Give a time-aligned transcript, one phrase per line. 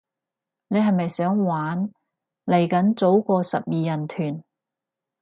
[0.69, 1.91] 你係咪想玩，
[2.43, 4.43] 嚟緊組個十二人團